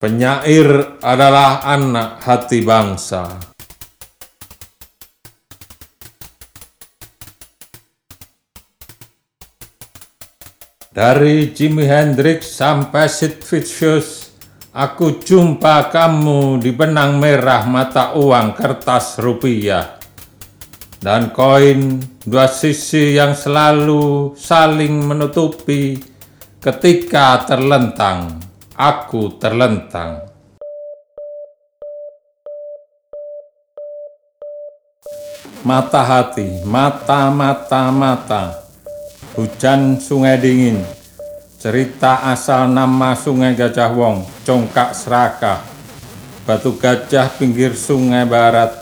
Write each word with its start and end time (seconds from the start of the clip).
Penyair 0.00 0.96
adalah 1.04 1.60
anak 1.60 2.24
hati 2.24 2.64
bangsa. 2.64 3.36
Dari 10.88 11.52
Jimi 11.52 11.84
Hendrix 11.84 12.48
sampai 12.48 13.12
Sid 13.12 13.44
Vicious, 13.44 14.32
aku 14.72 15.20
jumpa 15.20 15.92
kamu 15.92 16.64
di 16.64 16.72
benang 16.72 17.20
merah 17.20 17.68
mata 17.68 18.16
uang 18.16 18.56
kertas 18.56 19.20
rupiah. 19.20 20.00
Dan 20.96 21.28
koin 21.28 22.00
dua 22.24 22.48
sisi 22.48 23.20
yang 23.20 23.36
selalu 23.36 24.32
saling 24.32 25.04
menutupi 25.04 26.00
ketika 26.56 27.44
terlentang 27.44 28.48
aku 28.80 29.36
terlentang. 29.36 30.24
Mata 35.60 36.00
hati, 36.00 36.64
mata, 36.64 37.28
mata, 37.28 37.92
mata. 37.92 38.42
Hujan 39.36 40.00
sungai 40.00 40.40
dingin. 40.40 40.80
Cerita 41.60 42.24
asal 42.32 42.72
nama 42.72 43.12
sungai 43.12 43.52
Gajah 43.52 43.92
Wong, 43.92 44.24
Congkak 44.48 44.96
Serakah. 44.96 45.60
Batu 46.48 46.72
gajah 46.80 47.28
pinggir 47.36 47.76
sungai 47.76 48.24
barat. 48.24 48.72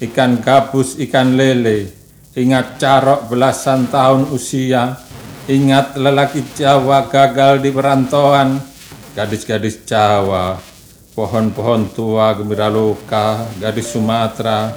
Ikan 0.00 0.40
gabus, 0.40 0.96
ikan 0.96 1.36
lele. 1.36 1.92
Ingat 2.32 2.80
carok 2.80 3.28
belasan 3.28 3.92
tahun 3.92 4.32
usia. 4.32 4.96
Ingat 5.44 6.00
lelaki 6.00 6.40
Jawa 6.56 7.12
gagal 7.12 7.60
di 7.60 7.68
perantauan 7.68 8.71
gadis-gadis 9.12 9.84
Jawa, 9.84 10.56
pohon-pohon 11.12 11.92
tua 11.92 12.32
gembira 12.32 12.72
luka, 12.72 13.44
gadis 13.60 13.92
Sumatera, 13.92 14.72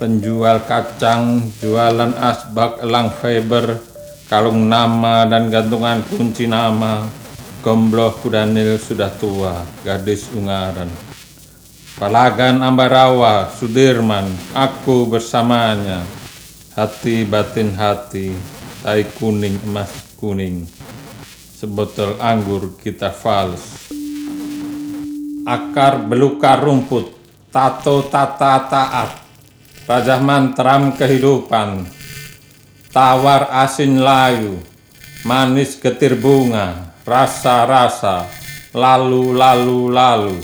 penjual 0.00 0.64
kacang, 0.64 1.44
jualan 1.60 2.16
asbak 2.16 2.80
elang 2.80 3.12
fiber, 3.12 3.80
kalung 4.28 4.64
nama 4.68 5.28
dan 5.28 5.52
gantungan 5.52 6.00
kunci 6.08 6.48
nama, 6.48 7.04
gombloh 7.60 8.16
kudanil 8.24 8.80
sudah 8.80 9.12
tua, 9.20 9.60
gadis 9.84 10.32
Ungaran. 10.32 10.88
Palagan 11.96 12.60
Ambarawa, 12.60 13.48
Sudirman, 13.56 14.28
aku 14.52 15.08
bersamanya, 15.08 16.04
hati 16.76 17.24
batin 17.24 17.72
hati, 17.72 18.36
tai 18.84 19.08
kuning 19.16 19.56
emas 19.64 19.88
kuning 20.20 20.75
sebotol 21.56 22.20
anggur 22.20 22.76
kita 22.76 23.08
fals. 23.08 23.88
Akar 25.48 26.04
belukar 26.04 26.60
rumput, 26.60 27.16
tato 27.48 28.04
tata 28.12 28.68
taat, 28.68 29.10
rajah 29.88 30.20
mantram 30.20 30.92
kehidupan, 30.92 31.88
tawar 32.92 33.48
asin 33.64 34.04
layu, 34.04 34.60
manis 35.24 35.80
getir 35.80 36.20
bunga, 36.20 36.92
rasa-rasa, 37.08 38.28
lalu 38.76 39.32
lalu 39.32 39.88
lalu, 39.88 40.36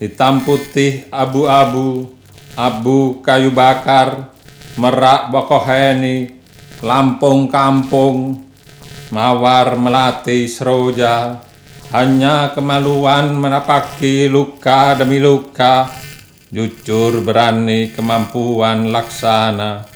hitam 0.00 0.40
putih 0.46 1.04
abu-abu, 1.12 2.08
abu 2.56 3.20
kayu 3.20 3.52
bakar, 3.52 4.32
merak 4.80 5.28
bokoheni, 5.28 6.38
Lampung 6.78 7.50
kampung, 7.50 8.47
mawar 9.10 9.76
melati 9.80 10.44
seroja, 10.48 11.40
hanya 11.92 12.52
kemaluan 12.52 13.32
menapaki 13.32 14.28
luka 14.28 14.92
demi 14.92 15.16
luka, 15.16 15.88
jujur 16.52 17.24
berani 17.24 17.92
kemampuan 17.92 18.92
laksana, 18.92 19.88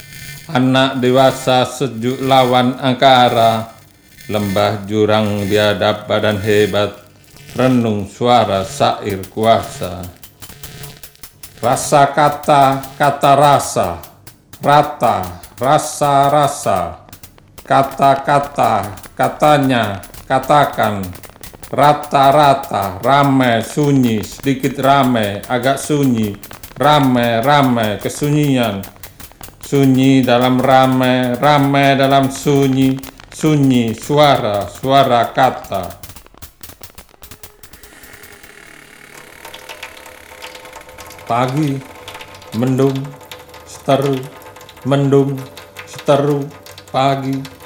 anak 0.48 1.00
dewasa 1.00 1.68
sejuk 1.68 2.24
lawan 2.24 2.80
angkara, 2.80 3.76
lembah 4.32 4.88
jurang 4.88 5.44
biadab 5.44 6.08
badan 6.08 6.40
hebat, 6.40 6.96
renung 7.52 8.08
suara 8.08 8.64
sair 8.64 9.20
kuasa. 9.28 10.00
Rasa 11.62 12.10
kata, 12.10 12.82
kata 12.98 13.32
rasa, 13.38 13.88
rata, 14.58 15.46
rasa-rasa, 15.60 17.01
kata-kata, 17.72 19.00
katanya, 19.16 20.04
katakan, 20.28 21.08
rata-rata, 21.72 23.00
rame, 23.00 23.64
sunyi, 23.64 24.20
sedikit 24.20 24.76
rame, 24.76 25.40
agak 25.48 25.80
sunyi, 25.80 26.36
rame, 26.76 27.40
rame, 27.40 27.96
kesunyian, 27.96 28.84
sunyi 29.64 30.20
dalam 30.20 30.60
rame, 30.60 31.32
rame 31.40 31.96
dalam 31.96 32.28
sunyi, 32.28 33.00
sunyi, 33.32 33.96
suara, 33.96 34.68
suara 34.68 35.32
kata. 35.32 35.96
Pagi, 41.24 41.80
mendung, 42.60 43.00
seteru, 43.64 44.20
mendung, 44.84 45.40
seteru, 45.88 46.44
pagi. 46.92 47.61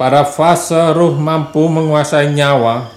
Pada 0.00 0.24
fase 0.24 0.96
ruh 0.96 1.12
mampu 1.20 1.68
menguasai 1.68 2.32
nyawa, 2.32 2.88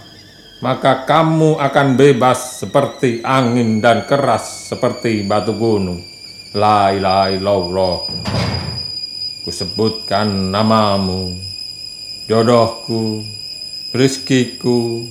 maka 0.64 1.04
kamu 1.04 1.60
akan 1.60 2.00
bebas 2.00 2.64
seperti 2.64 3.20
angin 3.28 3.84
dan 3.84 4.08
keras 4.08 4.72
seperti 4.72 5.28
batu 5.28 5.52
gunung. 5.52 6.00
La 6.56 6.96
ilaha 6.96 7.28
illallah. 7.28 7.98
Kusebutkan 9.44 10.48
namamu, 10.48 11.36
jodohku, 12.32 13.28
rizkiku, 13.92 15.04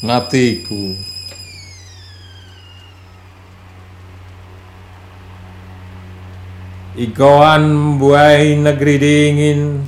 matiku. 0.00 0.96
Igoan 6.96 8.00
buai 8.00 8.56
negeri 8.56 8.96
dingin, 8.96 9.84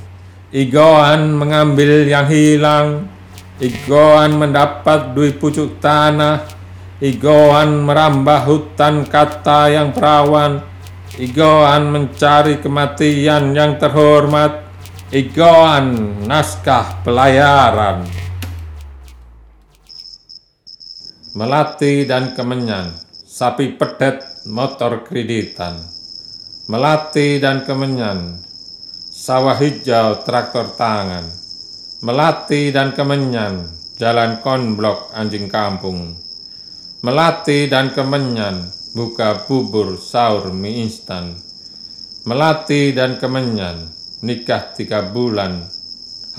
Igoan 0.49 1.37
mengambil 1.37 2.09
yang 2.09 2.25
hilang, 2.25 3.05
Igoan 3.61 4.33
mendapat 4.33 5.13
dui 5.13 5.29
pucuk 5.37 5.77
tanah, 5.77 6.41
Igoan 6.97 7.85
merambah 7.85 8.49
hutan 8.49 9.05
kata 9.05 9.69
yang 9.69 9.93
perawan, 9.93 10.65
Igoan 11.21 11.93
mencari 11.93 12.57
kematian 12.65 13.53
yang 13.53 13.77
terhormat, 13.77 14.65
Igoan 15.13 16.17
naskah 16.25 17.05
pelayaran. 17.05 18.09
Melati 21.37 22.09
dan 22.09 22.33
kemenyan, 22.33 22.89
sapi 23.29 23.77
pedet, 23.77 24.25
motor 24.49 25.05
kreditan. 25.05 25.77
Melati 26.65 27.37
dan 27.37 27.69
kemenyan, 27.69 28.48
sawah 29.19 29.59
hijau 29.59 30.23
traktor 30.23 30.79
tangan, 30.79 31.27
melati 31.99 32.71
dan 32.71 32.95
kemenyan, 32.95 33.67
jalan 33.99 34.39
konblok 34.39 35.11
anjing 35.11 35.51
kampung, 35.51 36.15
melati 37.03 37.67
dan 37.67 37.91
kemenyan, 37.91 38.71
buka 38.95 39.43
bubur 39.43 39.99
sahur 39.99 40.55
mie 40.55 40.87
instan, 40.87 41.35
melati 42.23 42.95
dan 42.95 43.19
kemenyan, 43.19 43.91
nikah 44.23 44.71
tiga 44.71 45.03
bulan, 45.11 45.67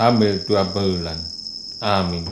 hamil 0.01 0.41
dua 0.41 0.65
bulan. 0.65 1.21
Amin. 1.85 2.25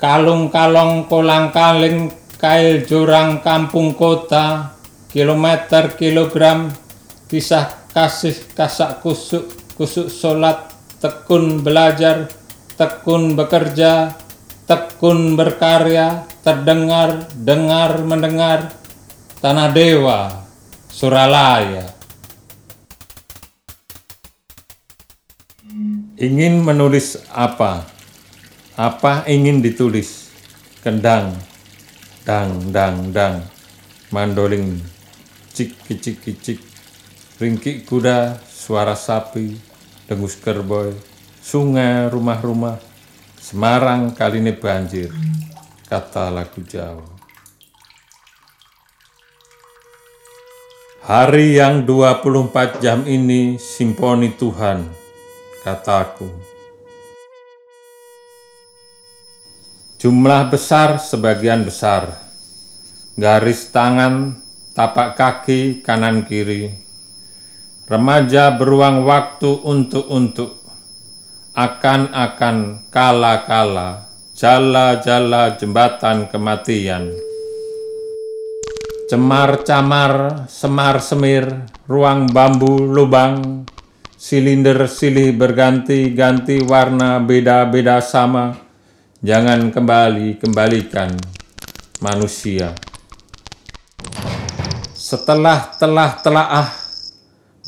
Kalung-kalong 0.00 1.08
kolang-kaling 1.12 2.12
kail 2.36 2.84
jurang 2.84 3.40
kampung 3.40 3.96
kota, 3.96 4.73
kilometer 5.14 5.94
kilogram, 5.94 6.74
kisah 7.30 7.86
kasih 7.94 8.34
kasak 8.58 8.98
kusuk, 8.98 9.46
kusuk 9.78 10.10
solat, 10.10 10.74
tekun 10.98 11.62
belajar, 11.62 12.26
tekun 12.74 13.38
bekerja, 13.38 14.10
tekun 14.66 15.38
berkarya, 15.38 16.26
terdengar, 16.42 17.30
dengar, 17.38 18.02
mendengar, 18.02 18.74
tanah 19.38 19.70
dewa, 19.70 20.42
Suralaya. 20.90 21.94
Ingin 26.18 26.58
menulis 26.62 27.22
apa? 27.30 27.86
Apa 28.74 29.22
ingin 29.30 29.62
ditulis? 29.62 30.26
Kendang, 30.82 31.38
dang 32.26 32.74
dang 32.74 33.14
dang 33.14 33.46
mandolin 34.14 34.93
cik 35.54 35.70
cik 35.86 36.18
cik 36.42 36.60
ringkik 37.38 37.86
kuda, 37.86 38.42
suara 38.46 38.98
sapi, 38.98 39.58
dengus 40.06 40.34
kerbau, 40.38 40.94
sungai, 41.42 42.10
rumah-rumah, 42.10 42.78
Semarang 43.44 44.16
kali 44.16 44.40
ini 44.40 44.56
banjir, 44.56 45.12
kata 45.84 46.32
lagu 46.32 46.64
Jawa. 46.64 47.04
Hari 51.04 51.60
yang 51.60 51.84
24 51.84 52.80
jam 52.80 53.04
ini 53.04 53.60
simponi 53.60 54.32
Tuhan, 54.32 54.88
kataku. 55.60 56.24
Jumlah 60.00 60.48
besar 60.48 60.96
sebagian 60.96 61.68
besar, 61.68 62.16
garis 63.20 63.68
tangan, 63.68 64.40
tapak 64.74 65.14
kaki 65.14 65.86
kanan 65.86 66.26
kiri, 66.26 66.74
remaja 67.86 68.58
beruang 68.58 69.06
waktu 69.06 69.62
untuk-untuk, 69.62 70.58
akan-akan 71.54 72.82
kala-kala, 72.90 74.10
jala-jala 74.34 75.54
jembatan 75.54 76.26
kematian. 76.26 77.14
Cemar-camar, 79.06 80.44
semar-semir, 80.50 81.70
ruang 81.86 82.26
bambu 82.34 82.82
lubang, 82.82 83.62
silinder 84.18 84.90
silih 84.90 85.38
berganti-ganti 85.38 86.66
warna 86.66 87.22
beda-beda 87.22 88.02
sama, 88.02 88.58
jangan 89.22 89.70
kembali 89.70 90.42
kembalikan 90.42 91.14
manusia. 92.02 92.83
Setelah 95.14 95.78
telah 95.78 96.18
telaah, 96.26 96.74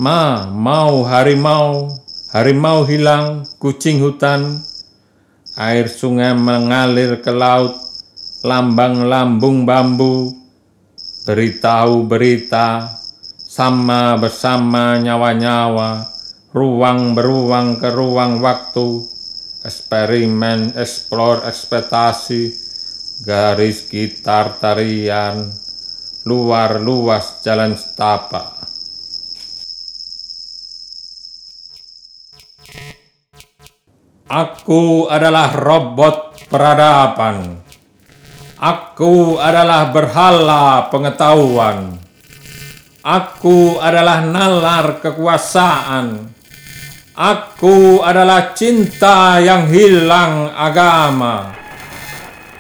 ma 0.03 0.51
mau 0.51 1.07
harimau, 1.07 1.95
harimau 2.35 2.83
hilang, 2.83 3.47
kucing 3.63 4.03
hutan, 4.03 4.67
air 5.55 5.87
sungai 5.87 6.35
mengalir 6.35 7.23
ke 7.23 7.31
laut, 7.31 7.71
lambang 8.43 9.07
lambung 9.07 9.63
bambu, 9.63 10.35
beritahu 11.23 12.03
berita, 12.11 12.91
sama 13.39 14.19
bersama 14.19 14.99
nyawa-nyawa, 14.99 16.03
ruang 16.51 17.15
beruang 17.15 17.79
ke 17.79 17.95
ruang 17.95 18.43
waktu, 18.43 19.07
eksperimen, 19.63 20.75
eksplor, 20.75 21.47
ekspektasi, 21.47 22.51
garis 23.23 23.87
gitar 23.87 24.59
tarian, 24.59 25.55
luar 26.27 26.83
luas 26.83 27.41
jalan 27.47 27.79
setapak. 27.79 28.53
Aku 34.27 35.07
adalah 35.07 35.55
robot 35.55 36.35
peradaban 36.51 37.63
Aku 38.57 39.37
adalah 39.37 39.93
berhala 39.93 40.89
pengetahuan. 40.89 42.01
Aku 43.05 43.77
adalah 43.77 44.25
nalar 44.25 45.05
kekuasaan. 45.05 46.33
Aku 47.13 48.01
adalah 48.01 48.57
cinta 48.57 49.37
yang 49.45 49.69
hilang 49.69 50.49
agama. 50.57 51.53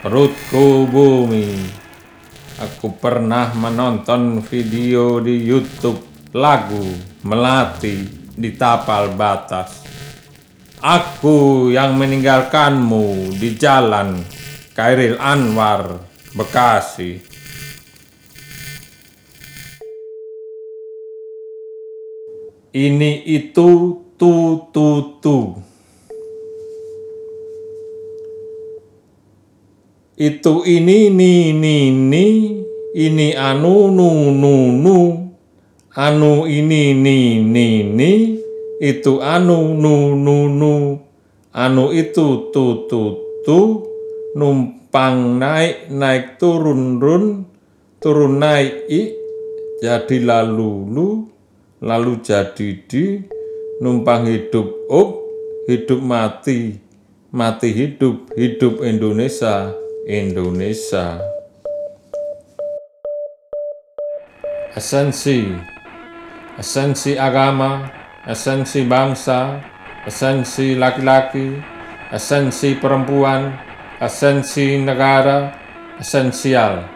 Perutku 0.04 0.84
bumi. 0.84 1.85
Aku 2.56 2.96
pernah 2.96 3.52
menonton 3.52 4.40
video 4.40 5.20
di 5.20 5.44
YouTube 5.44 6.00
lagu 6.32 6.88
Melati 7.20 8.08
di 8.32 8.56
tapal 8.56 9.12
batas. 9.12 9.84
Aku 10.80 11.68
yang 11.68 12.00
meninggalkanmu 12.00 13.36
di 13.36 13.60
jalan 13.60 14.24
Kairil 14.72 15.20
Anwar, 15.20 16.00
Bekasi. 16.32 17.20
Ini 22.72 23.20
itu 23.28 24.00
tu 24.16 24.64
tu 24.72 25.20
tu. 25.20 25.60
Itu 30.16 30.64
ini 30.64 31.12
ni 31.12 31.52
ni 31.52 31.92
ni 31.92 32.56
ini 32.96 33.36
anu 33.36 33.92
nu 33.92 34.32
nu 34.32 34.72
nu. 34.72 34.98
Anu 35.92 36.48
ini 36.48 36.96
ni 36.96 37.44
ni 37.44 37.84
ni 37.84 38.40
itu 38.80 39.20
anu 39.20 39.76
nu 39.76 40.16
nu 40.16 40.48
nu. 40.48 40.74
Anu 41.52 41.92
itu 41.92 42.48
tu 42.48 42.88
tu 42.88 43.02
tu. 43.44 43.60
Numpang 44.32 45.36
naik 45.36 45.92
naik 45.92 46.40
turun 46.40 46.96
run. 46.96 47.44
Turun 48.00 48.40
naik 48.40 48.88
i. 48.88 49.12
Jadi 49.84 50.24
lalu 50.24 50.72
lu. 50.96 51.08
Lalu 51.84 52.24
jadi 52.24 52.68
di. 52.88 53.20
Numpang 53.84 54.24
hidup 54.24 54.88
up. 54.88 55.12
Hidup 55.68 56.00
mati. 56.00 56.72
Mati 57.36 57.68
hidup 57.68 58.32
hidup 58.32 58.80
Indonesia 58.80 59.76
Indonesia. 60.06 61.18
Esensi. 64.78 65.50
Esensi 66.54 67.18
agama. 67.18 67.90
Esensi 68.22 68.86
bangsa. 68.86 69.58
Esensi 70.06 70.78
laki-laki. 70.78 71.58
Esensi 72.14 72.78
perempuan. 72.78 73.50
Esensi 73.98 74.78
negara. 74.78 75.50
Esensial. 75.98 76.86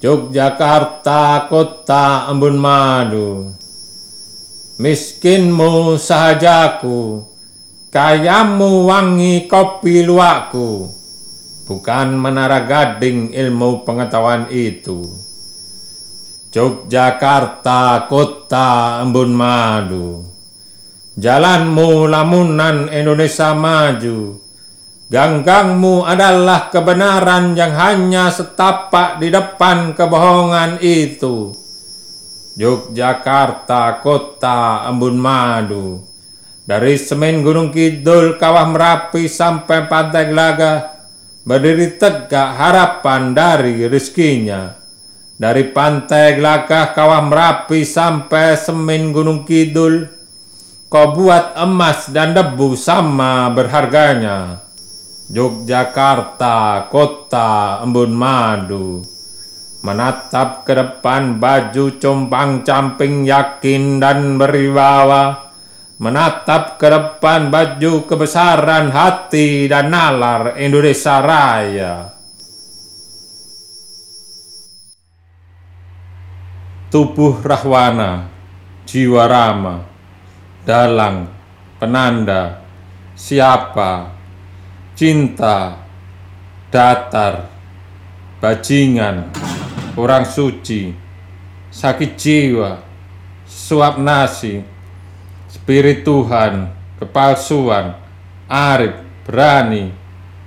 Yogyakarta 0.00 1.46
kota 1.52 2.26
embun 2.32 2.56
madu 2.56 3.61
Miskinmu 4.82 5.94
sahajaku 5.94 7.22
Kayamu 7.94 8.90
wangi 8.90 9.46
kopi 9.46 10.02
luakku 10.02 10.90
Bukan 11.62 12.18
menara 12.18 12.66
gading 12.66 13.30
ilmu 13.30 13.86
pengetahuan 13.86 14.50
itu. 14.50 15.06
Yogyakarta 16.50 18.10
kota 18.10 18.98
embun 19.06 19.30
madu. 19.30 20.26
Jalanmu 21.14 22.10
lamunan 22.10 22.90
Indonesia 22.90 23.54
maju. 23.54 24.42
Ganggangmu 25.06 26.02
adalah 26.02 26.68
kebenaran 26.68 27.54
yang 27.54 27.72
hanya 27.78 28.28
setapak 28.34 29.22
di 29.22 29.30
depan 29.30 29.94
kebohongan 29.94 30.82
itu 30.82 31.61
Yogyakarta 32.56 34.02
kota 34.04 34.88
embun 34.88 35.16
madu. 35.16 36.04
Dari 36.62 36.94
semen 36.94 37.42
Gunung 37.42 37.74
Kidul, 37.74 38.38
Kawah 38.38 38.70
Merapi 38.70 39.26
sampai 39.26 39.90
Pantai 39.90 40.30
Gelaga 40.30 40.92
Berdiri 41.42 41.98
tegak 41.98 42.54
harapan 42.54 43.34
dari 43.34 43.82
rezekinya. 43.90 44.78
Dari 45.34 45.74
pantai 45.74 46.38
Gelagah 46.38 46.94
Kawah 46.94 47.18
Merapi 47.26 47.82
sampai 47.82 48.54
Semin 48.54 49.10
Gunung 49.10 49.42
Kidul, 49.42 50.06
kau 50.86 51.18
buat 51.18 51.58
emas 51.58 52.06
dan 52.14 52.30
debu 52.30 52.78
sama 52.78 53.50
berharganya. 53.50 54.62
Yogyakarta, 55.34 56.86
kota 56.86 57.82
embun 57.82 58.14
madu, 58.14 59.02
menatap 59.82 60.62
ke 60.62 60.72
depan 60.72 61.42
baju 61.42 61.98
compang 61.98 62.62
camping 62.62 63.26
yakin 63.26 63.98
dan 63.98 64.38
berwibawa, 64.38 65.52
menatap 65.98 66.78
ke 66.78 66.86
depan 66.86 67.50
baju 67.50 68.06
kebesaran 68.06 68.94
hati 68.94 69.66
dan 69.66 69.90
nalar 69.90 70.54
Indonesia 70.58 71.18
Raya. 71.18 72.22
tubuh 76.92 77.40
rahwana, 77.40 78.28
jiwa 78.84 79.24
rama, 79.24 79.80
dalang, 80.68 81.24
penanda, 81.80 82.60
siapa, 83.16 84.12
cinta, 84.92 85.80
datar, 86.68 87.48
bajingan, 88.44 89.32
orang 89.96 90.24
suci, 90.24 90.92
sakit 91.68 92.10
jiwa, 92.16 92.80
suap 93.44 94.00
nasi, 94.00 94.64
spirit 95.52 96.04
Tuhan, 96.04 96.72
kepalsuan, 96.96 97.96
arif, 98.48 98.96
berani, 99.28 99.92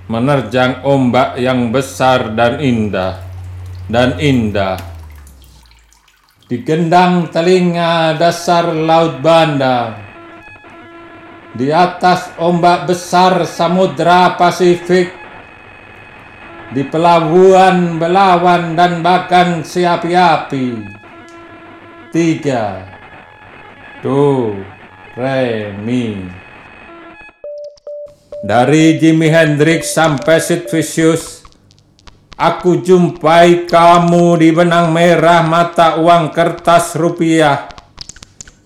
menerjang 0.10 0.82
ombak 0.86 1.38
yang 1.38 1.70
besar 1.70 2.34
dan 2.34 2.62
indah, 2.62 3.22
dan 3.90 4.18
indah. 4.18 4.78
Digendang 6.46 7.34
telinga 7.34 8.14
dasar 8.22 8.70
laut 8.70 9.18
Banda, 9.18 9.98
di 11.58 11.74
atas 11.74 12.30
ombak 12.38 12.86
besar 12.86 13.50
Samudra 13.50 14.38
Pasifik, 14.38 15.25
di 16.72 16.82
pelabuhan 16.88 18.02
Belawan 18.02 18.74
dan 18.74 19.06
bahkan 19.06 19.62
si 19.62 19.86
api-api. 19.86 20.82
Tiga, 22.10 22.88
do, 24.00 24.56
re, 25.20 25.76
mi. 25.76 26.26
Dari 28.46 28.96
Jimi 29.02 29.28
Hendrix 29.28 29.92
sampai 29.98 30.38
Sid 30.40 30.70
Vicious, 30.70 31.44
aku 32.40 32.80
jumpai 32.80 33.66
kamu 33.68 34.38
di 34.40 34.50
benang 34.54 34.94
merah 34.94 35.44
mata 35.44 35.98
uang 35.98 36.30
kertas 36.30 36.94
rupiah 36.94 37.68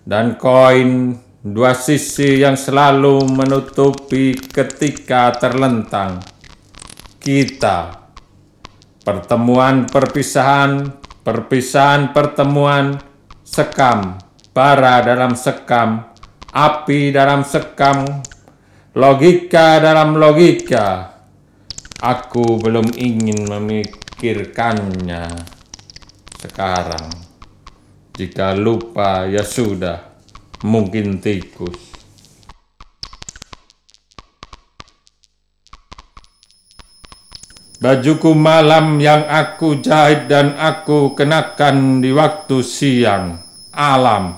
dan 0.03 0.36
koin 0.36 1.15
dua 1.39 1.77
sisi 1.77 2.44
yang 2.44 2.60
selalu 2.60 3.24
menutupi 3.29 4.36
ketika 4.36 5.32
terlentang. 5.38 6.38
Kita, 7.29 8.09
pertemuan 9.05 9.86
perpisahan, 9.86 10.98
perpisahan 11.21 12.09
pertemuan, 12.09 12.98
sekam, 13.45 14.17
bara 14.50 14.98
dalam 15.05 15.38
sekam, 15.38 16.09
api 16.50 17.13
dalam 17.13 17.45
sekam, 17.45 18.25
logika 18.98 19.77
dalam 19.77 20.17
logika. 20.17 21.21
Aku 22.01 22.57
belum 22.65 22.98
ingin 22.98 23.45
memikirkannya 23.45 25.29
sekarang. 26.33 27.13
Jika 28.17 28.57
lupa, 28.57 29.29
ya 29.29 29.45
sudah, 29.45 30.17
mungkin 30.65 31.21
tikus. 31.21 31.99
Bajuku 37.79 38.36
malam 38.36 39.00
yang 39.00 39.24
aku 39.24 39.79
jahit 39.79 40.27
dan 40.27 40.51
aku 40.59 41.15
kenakan 41.15 42.03
di 42.03 42.12
waktu 42.12 42.59
siang, 42.59 43.39
alam. 43.71 44.36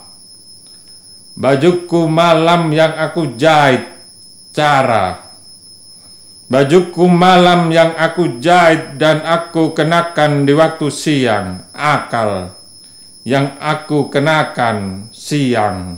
Bajuku 1.33 2.05
malam 2.05 2.69
yang 2.69 2.93
aku 2.93 3.33
jahit, 3.33 3.81
cara. 4.53 5.25
Bajuku 6.53 7.09
malam 7.09 7.73
yang 7.73 7.97
aku 7.97 8.37
jahit 8.37 9.01
dan 9.01 9.25
aku 9.25 9.73
kenakan 9.73 10.45
di 10.45 10.53
waktu 10.53 10.93
siang, 10.93 11.65
akal. 11.73 12.53
Yang 13.25 13.57
aku 13.57 14.13
kenakan 14.13 15.09
siang. 15.09 15.97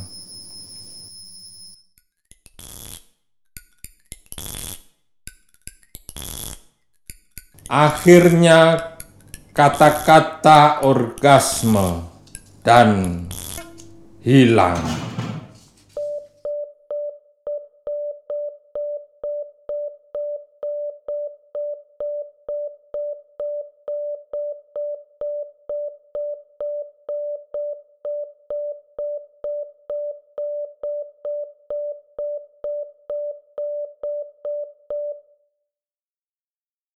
Akhirnya 7.73 8.93
kata-kata 9.49 10.85
orgasme 10.85 12.05
dan 12.61 13.25
hilang. 14.21 14.77